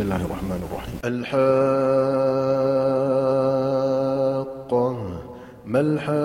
بسم 0.00 0.12
الله 0.12 0.24
الرحمن 0.24 0.60
الرحيم 0.70 0.94
الحاقة 1.04 1.36
ما 5.66 5.80
الحاقة؟ 5.80 6.18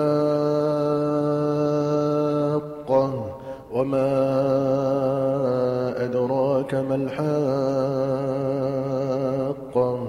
وما 3.72 4.08
أدراك 6.04 6.74
ما 6.74 6.94
الحاقة؟ 9.74 10.08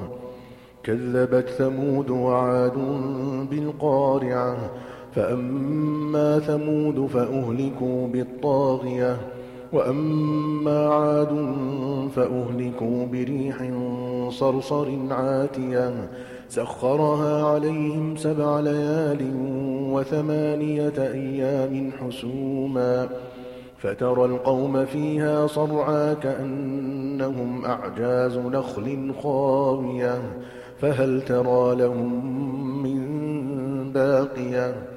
كذبت 0.83 1.49
ثمود 1.49 2.09
وعاد 2.09 2.77
بالقارعة 3.51 4.57
فأما 5.15 6.39
ثمود 6.39 7.07
فأهلكوا 7.07 8.07
بالطاغية. 8.07 9.17
وأما 9.73 10.87
عاد 10.87 11.55
فأهلكوا 12.15 13.05
بريح 13.05 13.71
صرصر 14.29 14.87
عاتية 15.11 16.09
سخرها 16.49 17.45
عليهم 17.45 18.15
سبع 18.15 18.59
ليال 18.59 19.31
وثمانية 19.91 20.93
أيام 20.97 21.91
حسوما 21.99 23.09
فترى 23.77 24.25
القوم 24.25 24.85
فيها 24.85 25.47
صرعا 25.47 26.13
كأنهم 26.13 27.65
أعجاز 27.65 28.37
نخل 28.37 29.13
خاوية 29.23 30.21
فهل 30.81 31.21
ترى 31.21 31.75
لهم 31.75 32.83
من 32.83 33.03
باقية 33.91 34.96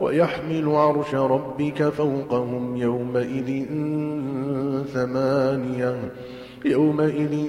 ويحمل 0.00 0.68
عرش 0.68 1.14
ربك 1.14 1.88
فوقهم 1.88 2.76
يومئذ 2.76 3.64
ثمانية. 4.94 5.96
يومئذ 6.64 7.48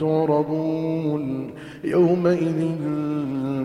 تعرضون 0.00 1.50
يومئذ 1.84 2.68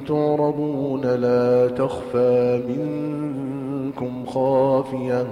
تعرضون 0.08 1.02
لا 1.02 1.68
تخفى 1.68 2.62
منكم 2.68 4.26
خافية. 4.26 5.28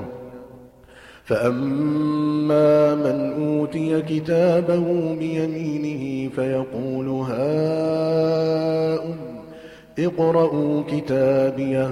فأما 1.23 2.95
من 2.95 3.43
أوتي 3.43 4.01
كتابه 4.01 5.15
بيمينه 5.19 6.29
فيقول 6.29 7.07
هاؤم 7.07 9.15
اقرءوا 9.99 10.83
كتابيه. 10.87 11.91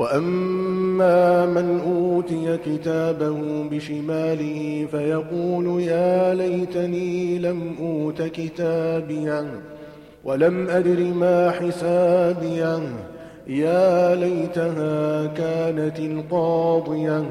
وأما 0.00 1.46
من 1.46 1.80
أوتي 1.80 2.58
كتابه 2.66 3.38
بشماله 3.70 4.86
فيقول 4.90 5.82
يا 5.82 6.34
ليتني 6.34 7.38
لم 7.38 7.74
أوت 7.80 8.22
كتابيا 8.22 9.60
ولم 10.24 10.68
أدر 10.68 11.04
ما 11.04 11.50
حسابيا 11.50 12.80
يا 13.46 14.14
ليتها 14.14 15.26
كانت 15.26 15.98
القاضية 15.98 17.24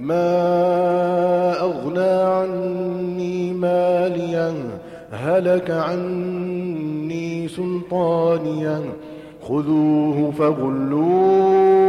ما 0.00 1.60
أغنى 1.60 2.22
عني 2.32 3.52
ماليا 3.52 4.54
هلك 5.12 5.70
عني 5.70 7.48
سلطانيا 7.48 8.82
خذوه 9.48 10.30
فغلوه 10.38 11.82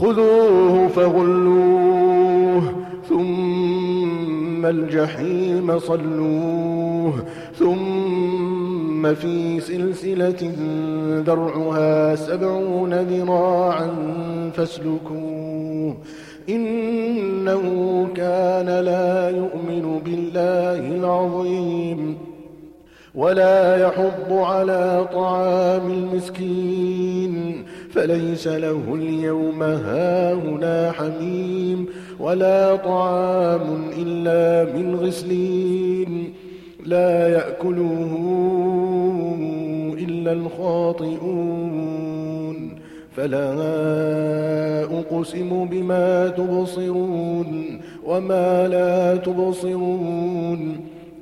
خذوه 0.00 0.88
فغلوه 0.88 2.62
ثم 3.08 4.66
الجحيم 4.66 5.78
صلوه 5.78 7.12
ثم 7.58 9.14
في 9.14 9.60
سلسلة 9.60 10.52
درعها 11.26 12.14
سبعون 12.14 12.94
ذراعا 12.94 13.90
فاسلكوه. 14.54 15.96
إنه 16.48 17.62
كان 18.14 18.66
لا 18.66 19.30
يؤمن 19.30 20.00
بالله 20.04 20.96
العظيم. 20.96 22.18
ولا 23.16 23.76
يحض 23.76 24.32
على 24.32 25.06
طعام 25.12 25.90
المسكين 25.90 27.64
فليس 27.90 28.48
له 28.48 28.82
اليوم 28.94 29.62
هاهنا 29.62 30.92
حميم 30.92 31.86
ولا 32.20 32.76
طعام 32.76 33.90
إلا 33.98 34.72
من 34.72 34.96
غسلين. 34.96 36.34
لا 36.86 37.28
يأكله 37.28 38.12
إلا 39.98 40.32
الخاطئون. 40.32 41.66
فلا 43.16 43.54
أقسم 44.84 45.64
بما 45.64 46.28
تبصرون 46.28 47.80
وما 48.06 48.68
لا 48.68 49.16
تبصرون. 49.16 50.95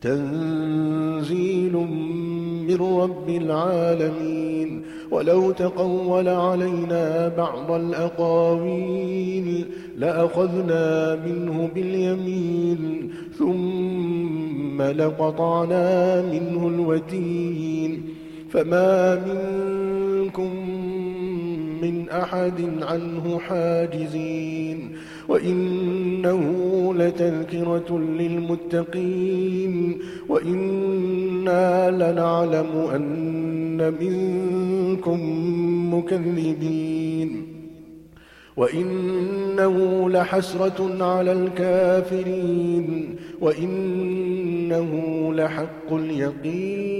تنزيل 0.00 1.72
من 2.68 2.76
رب 2.76 3.28
العالمين 3.28 4.82
ولو 5.10 5.50
تقول 5.50 6.28
علينا 6.28 7.28
بعض 7.28 7.70
الأقاويل 7.70 9.64
لأخذنا 9.96 11.16
منه 11.26 11.68
باليمين 11.74 13.10
ثم 13.38 14.82
لقطعنا 14.82 16.22
منه 16.22 16.68
الوتين 16.68 18.02
فما 18.50 19.14
منكم 19.14 20.50
من 21.82 22.08
أحد 22.08 22.60
عنه 22.82 23.38
حاجزين 23.38 24.92
وإنه 25.28 26.44
لتذكرة 26.94 27.98
للمتقين 27.98 29.98
وإنا 30.28 31.90
لنعلم 31.90 32.88
أن 32.94 33.94
منكم 34.00 35.20
مكذبين 35.94 37.46
وإنه 38.56 40.08
لحسرة 40.10 41.04
على 41.04 41.32
الكافرين 41.32 43.16
وإنه 43.40 44.90
لحق 45.34 45.92
اليقين 45.92 46.99